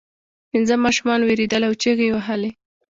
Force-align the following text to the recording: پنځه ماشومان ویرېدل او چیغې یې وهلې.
پنځه 0.51 0.75
ماشومان 0.85 1.19
ویرېدل 1.23 1.61
او 1.67 1.73
چیغې 1.81 2.05
یې 2.09 2.13
وهلې. 2.15 2.51